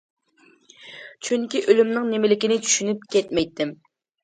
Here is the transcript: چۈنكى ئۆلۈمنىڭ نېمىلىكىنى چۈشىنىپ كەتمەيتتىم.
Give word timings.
چۈنكى 1.27 1.61
ئۆلۈمنىڭ 1.67 2.09
نېمىلىكىنى 2.15 2.59
چۈشىنىپ 2.65 3.07
كەتمەيتتىم. 3.17 3.79